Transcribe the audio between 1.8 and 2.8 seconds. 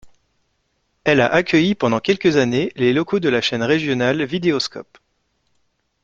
quelques années